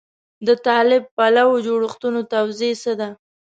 [0.47, 3.09] د طالب پالو جوړښتونو توضیح څه ده.